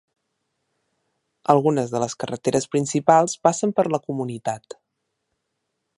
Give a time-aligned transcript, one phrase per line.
[1.53, 4.79] Algunes de les carreteres principals passen per la comunitat.